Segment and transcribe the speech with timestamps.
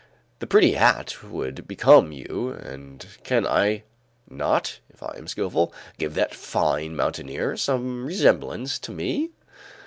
[0.39, 3.83] The pretty hat would become you and can I
[4.27, 9.29] not, if I am skilful, give that fine mountaineer some resemblance to me?"